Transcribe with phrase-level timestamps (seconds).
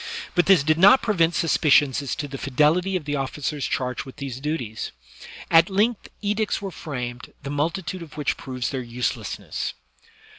[0.33, 4.15] but this did not prevent suspicions as to the fidelity of the officers charged with
[4.15, 4.91] these duties.
[5.51, 9.75] At length edicts were framed, the multitude of which proves their uselessness.